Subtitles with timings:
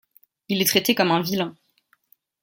[0.49, 1.55] Il est traité comme un vilain.